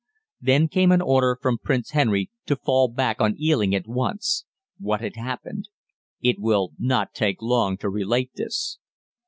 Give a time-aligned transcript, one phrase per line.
[0.41, 4.45] Then came an order from Prince Henry to fall back on Ealing at once.
[4.79, 5.69] What had happened?
[6.21, 8.79] It will not take long to relate this.